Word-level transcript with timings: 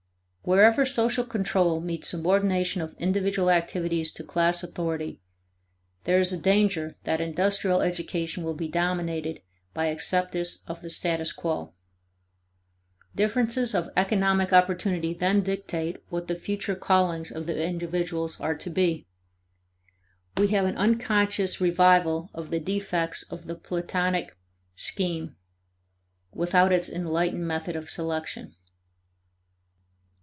Wherever 0.43 0.87
social 0.87 1.23
control 1.23 1.81
means 1.81 2.07
subordination 2.07 2.81
of 2.81 2.95
individual 2.97 3.51
activities 3.51 4.11
to 4.13 4.23
class 4.23 4.63
authority, 4.63 5.21
there 6.05 6.17
is 6.19 6.31
danger 6.39 6.95
that 7.03 7.21
industrial 7.21 7.81
education 7.81 8.43
will 8.43 8.55
be 8.55 8.67
dominated 8.67 9.41
by 9.75 9.85
acceptance 9.85 10.63
of 10.65 10.81
the 10.81 10.89
status 10.89 11.31
quo. 11.31 11.75
Differences 13.15 13.75
of 13.75 13.91
economic 13.95 14.51
opportunity 14.51 15.13
then 15.13 15.41
dictate 15.43 15.97
what 16.09 16.27
the 16.27 16.33
future 16.35 16.75
callings 16.75 17.29
of 17.31 17.47
individuals 17.47 18.39
are 18.41 18.55
to 18.55 18.71
be. 18.71 19.05
We 20.37 20.47
have 20.47 20.65
an 20.65 20.75
unconscious 20.75 21.61
revival 21.61 22.31
of 22.33 22.49
the 22.49 22.59
defects 22.59 23.21
of 23.31 23.45
the 23.45 23.53
Platonic 23.55 24.35
scheme 24.73 25.35
(ante, 25.35 25.35
p. 25.35 26.29
89) 26.31 26.33
without 26.33 26.73
its 26.73 26.89
enlightened 26.89 27.47
method 27.47 27.75
of 27.75 27.91
selection. 27.91 28.55